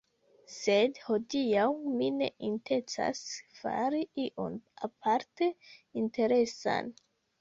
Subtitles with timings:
[0.51, 1.65] Sed, hodiaŭ
[1.99, 3.21] mi ne intencas
[3.59, 4.57] fari ion
[4.89, 5.51] aparte
[6.05, 6.95] interesan